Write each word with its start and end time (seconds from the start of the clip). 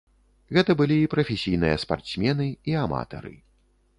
Гэта 0.57 0.71
былі 0.79 0.97
і 1.01 1.09
прафесійныя 1.13 1.75
спартсмены, 1.85 2.47
і 2.73 2.77
аматары. 2.87 3.35